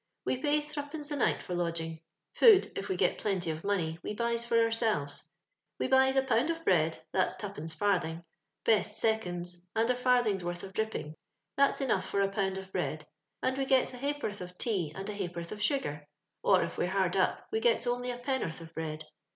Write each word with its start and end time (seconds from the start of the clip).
We 0.25 0.37
pays 0.37 0.65
threepence 0.67 1.11
a 1.11 1.15
nlght 1.15 1.43
for 1.43 1.53
lodging. 1.53 1.99
Pood, 2.35 2.71
if 2.75 2.89
we 2.89 2.95
get 2.95 3.19
plenty 3.19 3.51
of 3.51 3.63
money, 3.63 3.99
we 4.01 4.15
buys 4.15 4.43
for 4.43 4.55
cursives. 4.55 5.27
We 5.77 5.87
buys 5.89 6.15
a 6.15 6.23
pound 6.23 6.49
of 6.49 6.65
bread, 6.65 6.97
that's 7.11 7.35
two. 7.35 7.49
pence 7.49 7.75
£Eurthing— 7.75 8.23
best 8.65 8.97
seconds, 8.97 9.63
and 9.75 9.87
a 9.91 9.95
farthing's 9.95 10.43
worth 10.43 10.63
of 10.63 10.73
dripping— 10.73 11.13
that's 11.57 11.81
enough 11.81 12.09
for 12.09 12.21
a 12.21 12.29
pound 12.31 12.57
of 12.57 12.73
broadband 12.73 13.05
we 13.57 13.65
gets 13.65 13.93
a 13.93 13.99
ha'porth 13.99 14.41
of 14.41 14.57
tea 14.57 14.91
and 14.95 15.07
a 15.07 15.13
ha'porth 15.13 15.51
of 15.51 15.61
sugar; 15.61 16.07
or 16.41 16.63
if 16.63 16.79
we're 16.79 16.89
hard 16.89 17.15
up, 17.15 17.45
we 17.51 17.59
gets 17.59 17.85
only 17.85 18.09
a 18.09 18.17
penn'orth 18.17 18.59
of 18.59 18.73
bread. 18.73 19.05